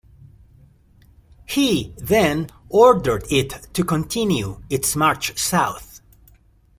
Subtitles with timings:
[1.45, 6.01] He then ordered it to continue its march south.